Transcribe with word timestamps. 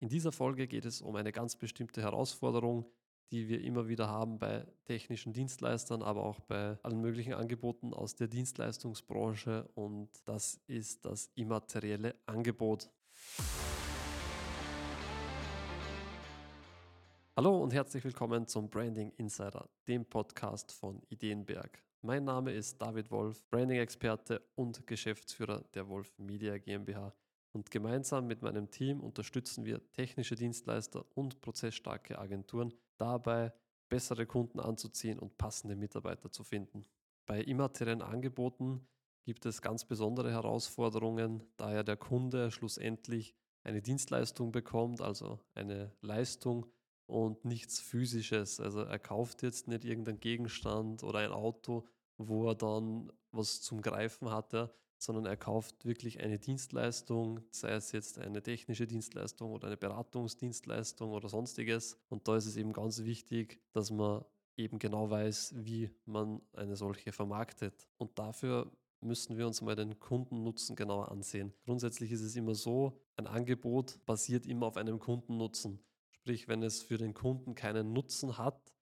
In 0.00 0.08
dieser 0.08 0.30
Folge 0.30 0.68
geht 0.68 0.84
es 0.84 1.02
um 1.02 1.16
eine 1.16 1.32
ganz 1.32 1.56
bestimmte 1.56 2.00
Herausforderung, 2.02 2.86
die 3.32 3.48
wir 3.48 3.60
immer 3.62 3.88
wieder 3.88 4.08
haben 4.08 4.38
bei 4.38 4.64
technischen 4.84 5.32
Dienstleistern, 5.32 6.02
aber 6.02 6.22
auch 6.22 6.38
bei 6.38 6.78
allen 6.84 7.00
möglichen 7.00 7.34
Angeboten 7.34 7.92
aus 7.92 8.14
der 8.14 8.28
Dienstleistungsbranche 8.28 9.68
und 9.74 10.08
das 10.24 10.60
ist 10.68 11.04
das 11.04 11.32
immaterielle 11.34 12.14
Angebot. 12.26 12.88
Hallo 17.36 17.60
und 17.60 17.74
herzlich 17.74 18.04
willkommen 18.04 18.46
zum 18.46 18.70
Branding 18.70 19.10
Insider, 19.16 19.68
dem 19.88 20.04
Podcast 20.04 20.70
von 20.70 21.02
Ideenberg. 21.08 21.82
Mein 22.02 22.22
Name 22.22 22.52
ist 22.52 22.80
David 22.80 23.10
Wolf, 23.10 23.44
Branding-Experte 23.50 24.42
und 24.54 24.86
Geschäftsführer 24.86 25.64
der 25.74 25.88
Wolf 25.88 26.16
Media 26.18 26.56
GmbH. 26.56 27.12
Und 27.52 27.70
gemeinsam 27.70 28.26
mit 28.26 28.42
meinem 28.42 28.70
Team 28.70 29.00
unterstützen 29.00 29.64
wir 29.64 29.80
technische 29.92 30.34
Dienstleister 30.34 31.04
und 31.14 31.40
prozessstarke 31.40 32.18
Agenturen 32.18 32.74
dabei, 32.98 33.52
bessere 33.88 34.26
Kunden 34.26 34.60
anzuziehen 34.60 35.18
und 35.18 35.38
passende 35.38 35.76
Mitarbeiter 35.76 36.30
zu 36.30 36.44
finden. 36.44 36.84
Bei 37.26 37.42
immateriellen 37.42 38.02
Angeboten 38.02 38.86
gibt 39.24 39.46
es 39.46 39.62
ganz 39.62 39.84
besondere 39.84 40.30
Herausforderungen, 40.30 41.42
da 41.56 41.72
ja 41.72 41.82
der 41.82 41.96
Kunde 41.96 42.50
schlussendlich 42.50 43.34
eine 43.62 43.82
Dienstleistung 43.82 44.52
bekommt, 44.52 45.00
also 45.02 45.40
eine 45.54 45.92
Leistung 46.00 46.66
und 47.06 47.44
nichts 47.44 47.80
Physisches. 47.80 48.60
Also 48.60 48.80
er 48.80 48.98
kauft 48.98 49.42
jetzt 49.42 49.68
nicht 49.68 49.84
irgendeinen 49.84 50.20
Gegenstand 50.20 51.02
oder 51.02 51.20
ein 51.20 51.32
Auto, 51.32 51.86
wo 52.16 52.48
er 52.48 52.54
dann 52.54 53.12
was 53.30 53.60
zum 53.60 53.82
Greifen 53.82 54.30
hatte, 54.30 54.74
sondern 54.98 55.26
er 55.26 55.36
kauft 55.36 55.84
wirklich 55.84 56.20
eine 56.20 56.38
Dienstleistung, 56.38 57.40
sei 57.50 57.70
es 57.70 57.92
jetzt 57.92 58.18
eine 58.18 58.42
technische 58.42 58.86
Dienstleistung 58.86 59.52
oder 59.52 59.68
eine 59.68 59.76
Beratungsdienstleistung 59.76 61.12
oder 61.12 61.28
sonstiges. 61.28 61.96
Und 62.08 62.26
da 62.28 62.36
ist 62.36 62.46
es 62.46 62.56
eben 62.56 62.72
ganz 62.72 63.04
wichtig, 63.04 63.60
dass 63.72 63.90
man 63.90 64.24
eben 64.56 64.78
genau 64.78 65.08
weiß, 65.08 65.54
wie 65.56 65.90
man 66.04 66.42
eine 66.52 66.76
solche 66.76 67.12
vermarktet. 67.12 67.88
Und 67.96 68.18
dafür 68.18 68.70
müssen 69.00 69.38
wir 69.38 69.46
uns 69.46 69.62
mal 69.62 69.76
den 69.76 69.98
Kundennutzen 70.00 70.74
genauer 70.74 71.10
ansehen. 71.10 71.54
Grundsätzlich 71.64 72.10
ist 72.10 72.22
es 72.22 72.34
immer 72.34 72.54
so, 72.54 73.00
ein 73.16 73.28
Angebot 73.28 74.04
basiert 74.04 74.46
immer 74.46 74.66
auf 74.66 74.76
einem 74.76 74.98
Kundennutzen. 74.98 75.78
Sprich, 76.10 76.48
wenn 76.48 76.62
es 76.62 76.82
für 76.82 76.98
den 76.98 77.14
Kunden 77.14 77.54
keinen 77.54 77.92
Nutzen 77.92 78.36
hat, 78.36 78.74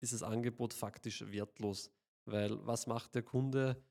ist 0.00 0.12
das 0.12 0.22
Angebot 0.22 0.74
faktisch 0.74 1.24
wertlos. 1.32 1.90
Weil 2.26 2.64
was 2.66 2.86
macht 2.86 3.14
der 3.14 3.22
Kunde? 3.22 3.82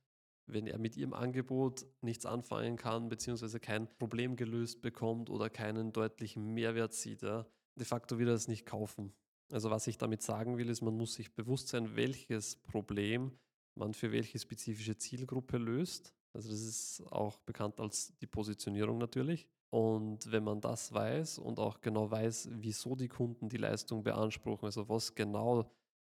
Wenn 0.45 0.67
er 0.67 0.77
mit 0.77 0.97
ihrem 0.97 1.13
Angebot 1.13 1.85
nichts 2.01 2.25
anfangen 2.25 2.75
kann, 2.75 3.09
beziehungsweise 3.09 3.59
kein 3.59 3.87
Problem 3.87 4.35
gelöst 4.35 4.81
bekommt 4.81 5.29
oder 5.29 5.49
keinen 5.49 5.93
deutlichen 5.93 6.53
Mehrwert 6.53 6.93
sieht, 6.93 7.21
ja, 7.21 7.45
de 7.75 7.85
facto 7.85 8.19
wird 8.19 8.29
er 8.29 8.35
es 8.35 8.47
nicht 8.47 8.65
kaufen. 8.65 9.13
Also 9.51 9.69
was 9.69 9.87
ich 9.87 9.97
damit 9.97 10.21
sagen 10.21 10.57
will, 10.57 10.69
ist, 10.69 10.81
man 10.81 10.97
muss 10.97 11.13
sich 11.13 11.33
bewusst 11.33 11.69
sein, 11.69 11.95
welches 11.95 12.55
Problem 12.55 13.31
man 13.75 13.93
für 13.93 14.11
welche 14.11 14.39
spezifische 14.39 14.97
Zielgruppe 14.97 15.57
löst. 15.57 16.13
Also 16.33 16.49
das 16.49 16.61
ist 16.61 17.03
auch 17.11 17.37
bekannt 17.39 17.79
als 17.79 18.17
die 18.19 18.27
Positionierung 18.27 18.97
natürlich. 18.97 19.47
Und 19.69 20.31
wenn 20.31 20.43
man 20.43 20.61
das 20.61 20.93
weiß 20.93 21.39
und 21.39 21.59
auch 21.59 21.81
genau 21.81 22.09
weiß, 22.09 22.49
wieso 22.53 22.95
die 22.95 23.07
Kunden 23.07 23.49
die 23.49 23.57
Leistung 23.57 24.03
beanspruchen, 24.03 24.65
also 24.65 24.87
was 24.87 25.15
genau 25.15 25.71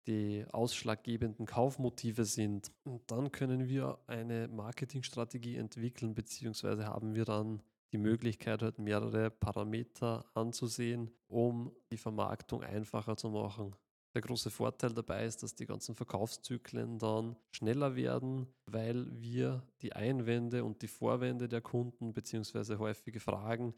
die 0.07 0.45
ausschlaggebenden 0.51 1.45
Kaufmotive 1.45 2.25
sind. 2.25 2.71
Und 2.83 3.09
dann 3.11 3.31
können 3.31 3.67
wir 3.67 3.99
eine 4.07 4.47
Marketingstrategie 4.47 5.55
entwickeln, 5.55 6.13
beziehungsweise 6.13 6.85
haben 6.87 7.15
wir 7.15 7.25
dann 7.25 7.61
die 7.91 7.97
Möglichkeit, 7.97 8.61
halt 8.61 8.79
mehrere 8.79 9.29
Parameter 9.29 10.25
anzusehen, 10.33 11.11
um 11.27 11.71
die 11.91 11.97
Vermarktung 11.97 12.61
einfacher 12.61 13.15
zu 13.15 13.29
machen. 13.29 13.75
Der 14.13 14.21
große 14.21 14.49
Vorteil 14.49 14.93
dabei 14.93 15.25
ist, 15.25 15.43
dass 15.43 15.55
die 15.55 15.65
ganzen 15.65 15.93
Verkaufszyklen 15.93 16.99
dann 16.99 17.35
schneller 17.51 17.95
werden, 17.97 18.47
weil 18.65 19.07
wir 19.11 19.67
die 19.81 19.93
Einwände 19.93 20.63
und 20.63 20.81
die 20.81 20.87
Vorwände 20.87 21.49
der 21.49 21.61
Kunden 21.61 22.13
beziehungsweise 22.13 22.79
häufige 22.79 23.19
Fragen 23.19 23.73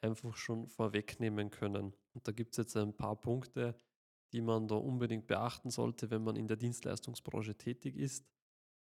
einfach 0.00 0.36
schon 0.36 0.68
vorwegnehmen 0.68 1.50
können. 1.50 1.94
Und 2.14 2.26
da 2.26 2.32
gibt 2.32 2.52
es 2.52 2.56
jetzt 2.56 2.76
ein 2.76 2.96
paar 2.96 3.16
Punkte, 3.16 3.74
die 4.32 4.40
man 4.40 4.68
da 4.68 4.76
unbedingt 4.76 5.26
beachten 5.26 5.70
sollte, 5.70 6.10
wenn 6.10 6.22
man 6.24 6.36
in 6.36 6.46
der 6.46 6.56
Dienstleistungsbranche 6.56 7.54
tätig 7.54 7.96
ist. 7.96 8.26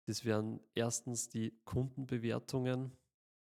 Das 0.07 0.25
wären 0.25 0.61
erstens 0.75 1.29
die 1.29 1.53
Kundenbewertungen. 1.65 2.93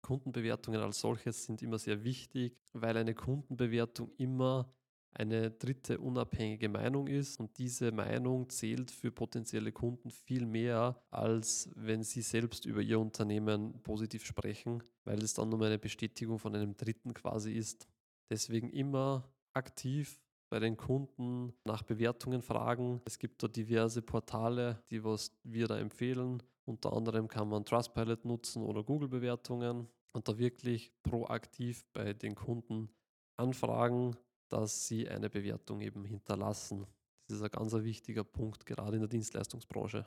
Kundenbewertungen 0.02 0.80
als 0.80 1.00
solches 1.00 1.44
sind 1.44 1.62
immer 1.62 1.78
sehr 1.78 2.04
wichtig, 2.04 2.58
weil 2.72 2.96
eine 2.96 3.14
Kundenbewertung 3.14 4.10
immer 4.16 4.72
eine 5.14 5.50
dritte 5.50 5.98
unabhängige 5.98 6.68
Meinung 6.68 7.06
ist 7.06 7.38
und 7.38 7.58
diese 7.58 7.92
Meinung 7.92 8.48
zählt 8.48 8.90
für 8.90 9.12
potenzielle 9.12 9.70
Kunden 9.70 10.10
viel 10.10 10.46
mehr, 10.46 11.02
als 11.10 11.70
wenn 11.74 12.02
sie 12.02 12.22
selbst 12.22 12.64
über 12.64 12.80
ihr 12.80 12.98
Unternehmen 12.98 13.82
positiv 13.82 14.24
sprechen, 14.24 14.82
weil 15.04 15.22
es 15.22 15.34
dann 15.34 15.50
nur 15.50 15.62
eine 15.64 15.78
Bestätigung 15.78 16.38
von 16.38 16.54
einem 16.54 16.76
Dritten 16.76 17.12
quasi 17.12 17.52
ist. 17.52 17.86
Deswegen 18.30 18.70
immer 18.70 19.30
aktiv 19.52 20.18
bei 20.52 20.60
den 20.60 20.76
Kunden 20.76 21.54
nach 21.64 21.82
Bewertungen 21.82 22.42
fragen. 22.42 23.00
Es 23.06 23.18
gibt 23.18 23.42
da 23.42 23.48
diverse 23.48 24.02
Portale, 24.02 24.82
die 24.90 25.02
was 25.02 25.32
wir 25.44 25.66
da 25.66 25.78
empfehlen. 25.78 26.42
Unter 26.66 26.92
anderem 26.92 27.26
kann 27.26 27.48
man 27.48 27.64
Trustpilot 27.64 28.26
nutzen 28.26 28.62
oder 28.62 28.84
Google-Bewertungen 28.84 29.88
und 30.12 30.28
da 30.28 30.36
wirklich 30.36 30.92
proaktiv 31.04 31.86
bei 31.94 32.12
den 32.12 32.34
Kunden 32.34 32.90
anfragen, 33.38 34.14
dass 34.50 34.86
sie 34.86 35.08
eine 35.08 35.30
Bewertung 35.30 35.80
eben 35.80 36.04
hinterlassen. 36.04 36.86
Das 37.28 37.38
ist 37.38 37.42
ein 37.42 37.50
ganz 37.50 37.72
wichtiger 37.72 38.22
Punkt, 38.22 38.66
gerade 38.66 38.96
in 38.96 39.00
der 39.00 39.08
Dienstleistungsbranche. 39.08 40.06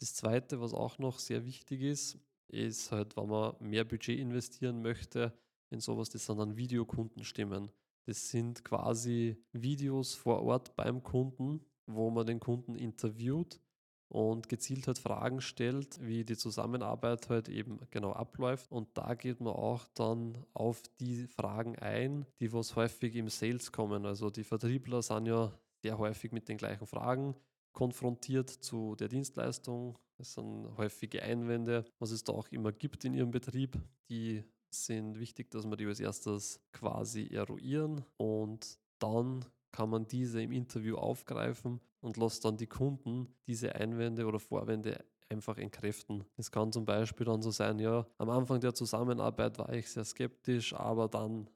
Das 0.00 0.12
Zweite, 0.12 0.60
was 0.60 0.74
auch 0.74 0.98
noch 0.98 1.20
sehr 1.20 1.44
wichtig 1.44 1.82
ist, 1.82 2.18
ist 2.48 2.90
halt, 2.90 3.16
wenn 3.16 3.28
man 3.28 3.54
mehr 3.60 3.84
Budget 3.84 4.18
investieren 4.18 4.82
möchte 4.82 5.32
in 5.70 5.78
sowas, 5.78 6.08
das 6.08 6.26
sind 6.26 6.38
dann 6.38 6.56
Videokundenstimmen. 6.56 7.70
Das 8.06 8.28
sind 8.28 8.64
quasi 8.64 9.42
Videos 9.52 10.14
vor 10.14 10.42
Ort 10.42 10.76
beim 10.76 11.02
Kunden, 11.02 11.64
wo 11.86 12.10
man 12.10 12.26
den 12.26 12.40
Kunden 12.40 12.74
interviewt 12.74 13.60
und 14.08 14.48
gezielt 14.48 14.86
halt 14.86 14.98
Fragen 14.98 15.40
stellt, 15.40 15.98
wie 16.00 16.24
die 16.24 16.36
Zusammenarbeit 16.36 17.28
halt 17.28 17.48
eben 17.48 17.80
genau 17.90 18.12
abläuft. 18.12 18.70
Und 18.70 18.88
da 18.94 19.14
geht 19.14 19.40
man 19.40 19.54
auch 19.54 19.86
dann 19.94 20.44
auf 20.52 20.82
die 21.00 21.26
Fragen 21.26 21.76
ein, 21.78 22.26
die 22.40 22.52
was 22.52 22.76
häufig 22.76 23.16
im 23.16 23.28
Sales 23.28 23.72
kommen. 23.72 24.06
Also 24.06 24.30
die 24.30 24.44
Vertriebler 24.44 25.02
sind 25.02 25.26
ja 25.26 25.52
sehr 25.82 25.98
häufig 25.98 26.32
mit 26.32 26.48
den 26.48 26.58
gleichen 26.58 26.86
Fragen 26.86 27.34
konfrontiert 27.72 28.50
zu 28.50 28.94
der 28.94 29.08
Dienstleistung. 29.08 29.98
Es 30.16 30.34
sind 30.34 30.76
häufige 30.76 31.22
Einwände, 31.22 31.84
was 31.98 32.12
es 32.12 32.22
da 32.22 32.32
auch 32.32 32.48
immer 32.48 32.70
gibt 32.70 33.04
in 33.04 33.14
ihrem 33.14 33.32
Betrieb, 33.32 33.76
die 34.08 34.44
sind 34.74 35.18
wichtig, 35.18 35.50
dass 35.50 35.66
wir 35.66 35.76
die 35.76 35.86
als 35.86 36.00
erstes 36.00 36.60
quasi 36.72 37.28
eruieren 37.28 38.04
und 38.16 38.78
dann 38.98 39.44
kann 39.72 39.90
man 39.90 40.06
diese 40.06 40.40
im 40.40 40.52
Interview 40.52 40.96
aufgreifen 40.96 41.80
und 42.00 42.16
lässt 42.16 42.44
dann 42.44 42.56
die 42.56 42.66
Kunden 42.66 43.34
diese 43.46 43.74
Einwände 43.74 44.26
oder 44.26 44.38
Vorwände 44.38 45.04
einfach 45.28 45.58
entkräften. 45.58 46.24
Es 46.36 46.50
kann 46.50 46.70
zum 46.70 46.84
Beispiel 46.84 47.26
dann 47.26 47.42
so 47.42 47.50
sein, 47.50 47.78
ja, 47.78 48.06
am 48.18 48.30
Anfang 48.30 48.60
der 48.60 48.74
Zusammenarbeit 48.74 49.58
war 49.58 49.72
ich 49.72 49.90
sehr 49.90 50.04
skeptisch, 50.04 50.74
aber 50.74 51.08
dann, 51.08 51.50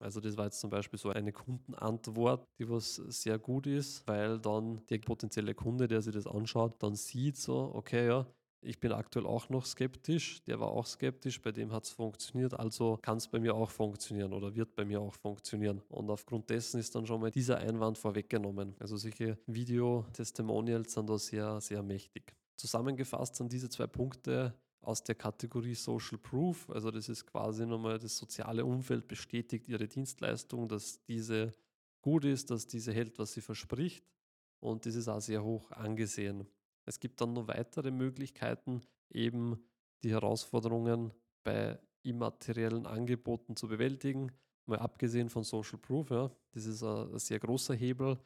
also 0.00 0.20
das 0.20 0.36
war 0.36 0.46
jetzt 0.46 0.60
zum 0.60 0.70
Beispiel 0.70 0.98
so 0.98 1.10
eine 1.10 1.32
Kundenantwort, 1.32 2.46
die 2.58 2.68
was 2.68 2.96
sehr 2.96 3.38
gut 3.38 3.66
ist, 3.66 4.06
weil 4.06 4.38
dann 4.38 4.84
der 4.86 4.98
potenzielle 4.98 5.54
Kunde, 5.54 5.88
der 5.88 6.02
sich 6.02 6.12
das 6.12 6.26
anschaut, 6.26 6.82
dann 6.82 6.94
sieht 6.94 7.36
so, 7.36 7.70
okay, 7.74 8.06
ja, 8.06 8.26
ich 8.62 8.78
bin 8.78 8.92
aktuell 8.92 9.26
auch 9.26 9.48
noch 9.48 9.66
skeptisch. 9.66 10.42
Der 10.44 10.60
war 10.60 10.68
auch 10.68 10.86
skeptisch, 10.86 11.40
bei 11.42 11.50
dem 11.50 11.72
hat 11.72 11.84
es 11.84 11.90
funktioniert. 11.90 12.54
Also 12.54 12.98
kann 13.02 13.18
es 13.18 13.26
bei 13.26 13.40
mir 13.40 13.54
auch 13.54 13.70
funktionieren 13.70 14.32
oder 14.32 14.54
wird 14.54 14.74
bei 14.76 14.84
mir 14.84 15.00
auch 15.00 15.14
funktionieren. 15.14 15.82
Und 15.88 16.08
aufgrund 16.10 16.48
dessen 16.48 16.78
ist 16.78 16.94
dann 16.94 17.06
schon 17.06 17.20
mal 17.20 17.30
dieser 17.30 17.58
Einwand 17.58 17.98
vorweggenommen. 17.98 18.74
Also 18.78 18.96
solche 18.96 19.36
Video-Testimonials 19.46 20.92
sind 20.92 21.10
da 21.10 21.18
sehr, 21.18 21.60
sehr 21.60 21.82
mächtig. 21.82 22.34
Zusammengefasst 22.56 23.36
sind 23.36 23.52
diese 23.52 23.68
zwei 23.68 23.88
Punkte 23.88 24.54
aus 24.80 25.02
der 25.02 25.16
Kategorie 25.16 25.74
Social 25.74 26.18
Proof. 26.18 26.70
Also 26.70 26.90
das 26.90 27.08
ist 27.08 27.26
quasi 27.26 27.66
nochmal 27.66 27.98
das 27.98 28.16
soziale 28.16 28.64
Umfeld 28.64 29.08
bestätigt 29.08 29.68
ihre 29.68 29.88
Dienstleistung, 29.88 30.68
dass 30.68 31.02
diese 31.04 31.54
gut 32.00 32.24
ist, 32.24 32.50
dass 32.50 32.66
diese 32.66 32.92
hält, 32.92 33.18
was 33.18 33.32
sie 33.32 33.40
verspricht. 33.40 34.04
Und 34.60 34.86
das 34.86 34.94
ist 34.94 35.08
auch 35.08 35.20
sehr 35.20 35.42
hoch 35.42 35.70
angesehen. 35.72 36.46
Es 36.86 37.00
gibt 37.00 37.20
dann 37.20 37.32
noch 37.32 37.48
weitere 37.48 37.90
Möglichkeiten, 37.90 38.82
eben 39.10 39.62
die 40.02 40.10
Herausforderungen 40.10 41.12
bei 41.44 41.78
immateriellen 42.02 42.86
Angeboten 42.86 43.56
zu 43.56 43.68
bewältigen. 43.68 44.32
Mal 44.66 44.78
abgesehen 44.78 45.28
von 45.28 45.44
Social 45.44 45.78
Proof, 45.78 46.10
ja, 46.10 46.30
das 46.52 46.66
ist 46.66 46.82
ein, 46.82 47.18
sehr 47.18 47.38
großer 47.38 47.74
Hebel. 47.74 48.18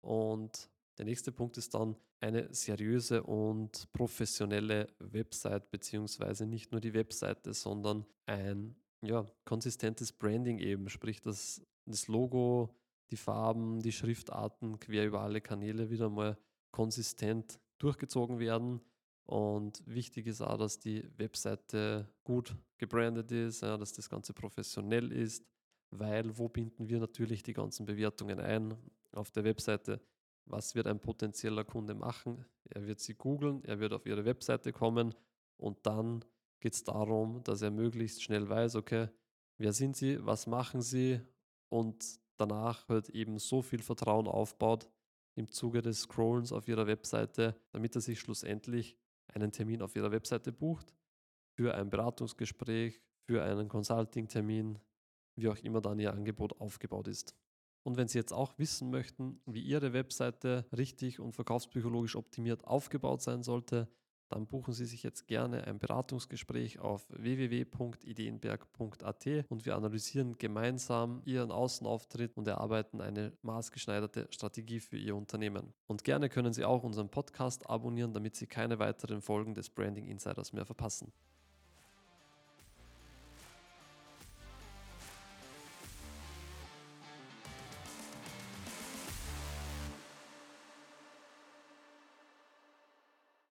Und 0.00 0.70
der 0.98 1.06
nächste 1.06 1.32
Punkt 1.32 1.56
ist 1.56 1.74
dann 1.74 1.96
eine 2.20 2.52
seriöse 2.54 3.22
und 3.22 3.90
professionelle 3.92 4.88
Website, 4.98 5.70
beziehungsweise 5.70 6.46
nicht 6.46 6.72
nur 6.72 6.80
die 6.80 6.94
Webseite, 6.94 7.52
sondern 7.52 8.06
ein 8.26 8.76
ja, 9.02 9.26
konsistentes 9.44 10.12
Branding 10.12 10.58
eben, 10.58 10.88
sprich, 10.88 11.20
dass 11.20 11.62
das 11.86 12.06
Logo, 12.08 12.74
die 13.10 13.16
Farben, 13.16 13.80
die 13.80 13.92
Schriftarten 13.92 14.78
quer 14.78 15.06
über 15.06 15.20
alle 15.20 15.40
Kanäle 15.40 15.90
wieder 15.90 16.08
mal 16.08 16.38
konsistent 16.70 17.58
durchgezogen 17.82 18.38
werden. 18.38 18.80
Und 19.24 19.82
wichtig 19.86 20.26
ist 20.26 20.40
auch, 20.40 20.58
dass 20.58 20.78
die 20.78 21.08
Webseite 21.16 22.08
gut 22.24 22.56
gebrandet 22.78 23.30
ist, 23.30 23.62
ja, 23.62 23.76
dass 23.76 23.92
das 23.92 24.08
Ganze 24.08 24.32
professionell 24.32 25.12
ist, 25.12 25.46
weil 25.90 26.36
wo 26.36 26.48
binden 26.48 26.88
wir 26.88 26.98
natürlich 26.98 27.42
die 27.42 27.52
ganzen 27.52 27.86
Bewertungen 27.86 28.40
ein 28.40 28.74
auf 29.12 29.30
der 29.30 29.44
Webseite? 29.44 30.00
Was 30.44 30.74
wird 30.74 30.86
ein 30.86 30.98
potenzieller 30.98 31.64
Kunde 31.64 31.94
machen? 31.94 32.44
Er 32.64 32.86
wird 32.86 32.98
sie 33.00 33.14
googeln, 33.14 33.64
er 33.64 33.78
wird 33.78 33.92
auf 33.92 34.06
ihre 34.06 34.24
Webseite 34.24 34.72
kommen 34.72 35.14
und 35.56 35.86
dann 35.86 36.24
geht 36.58 36.74
es 36.74 36.84
darum, 36.84 37.42
dass 37.44 37.62
er 37.62 37.70
möglichst 37.70 38.22
schnell 38.22 38.48
weiß, 38.48 38.76
okay, 38.76 39.08
wer 39.58 39.72
sind 39.72 39.96
sie, 39.96 40.24
was 40.24 40.46
machen 40.46 40.82
sie 40.82 41.20
und 41.68 42.18
danach 42.36 42.88
halt 42.88 43.08
eben 43.10 43.38
so 43.38 43.62
viel 43.62 43.82
Vertrauen 43.82 44.26
aufbaut 44.26 44.88
im 45.34 45.50
Zuge 45.50 45.82
des 45.82 46.02
Scrollens 46.02 46.52
auf 46.52 46.68
ihrer 46.68 46.86
Webseite, 46.86 47.56
damit 47.72 47.94
er 47.94 48.00
sich 48.00 48.20
schlussendlich 48.20 48.96
einen 49.26 49.52
Termin 49.52 49.82
auf 49.82 49.96
ihrer 49.96 50.12
Webseite 50.12 50.52
bucht 50.52 50.94
für 51.54 51.74
ein 51.74 51.90
Beratungsgespräch, 51.90 53.00
für 53.24 53.42
einen 53.42 53.68
Consulting-Termin, 53.68 54.78
wie 55.36 55.48
auch 55.48 55.58
immer 55.58 55.80
dann 55.80 55.98
ihr 55.98 56.12
Angebot 56.12 56.60
aufgebaut 56.60 57.08
ist. 57.08 57.34
Und 57.84 57.96
wenn 57.96 58.08
Sie 58.08 58.18
jetzt 58.18 58.32
auch 58.32 58.58
wissen 58.58 58.90
möchten, 58.90 59.40
wie 59.46 59.62
Ihre 59.62 59.92
Webseite 59.92 60.66
richtig 60.76 61.18
und 61.18 61.34
verkaufspsychologisch 61.34 62.16
optimiert 62.16 62.64
aufgebaut 62.64 63.22
sein 63.22 63.42
sollte, 63.42 63.88
dann 64.32 64.46
buchen 64.46 64.72
Sie 64.72 64.86
sich 64.86 65.02
jetzt 65.02 65.26
gerne 65.26 65.64
ein 65.64 65.78
Beratungsgespräch 65.78 66.78
auf 66.78 67.04
www.ideenberg.at 67.10 69.26
und 69.50 69.66
wir 69.66 69.76
analysieren 69.76 70.38
gemeinsam 70.38 71.20
Ihren 71.26 71.50
Außenauftritt 71.50 72.34
und 72.36 72.48
erarbeiten 72.48 73.02
eine 73.02 73.32
maßgeschneiderte 73.42 74.28
Strategie 74.30 74.80
für 74.80 74.96
Ihr 74.96 75.14
Unternehmen. 75.14 75.74
Und 75.86 76.04
gerne 76.04 76.30
können 76.30 76.54
Sie 76.54 76.64
auch 76.64 76.82
unseren 76.82 77.10
Podcast 77.10 77.68
abonnieren, 77.68 78.14
damit 78.14 78.36
Sie 78.36 78.46
keine 78.46 78.78
weiteren 78.78 79.20
Folgen 79.20 79.52
des 79.54 79.68
Branding 79.68 80.06
Insiders 80.06 80.54
mehr 80.54 80.64
verpassen. 80.64 81.12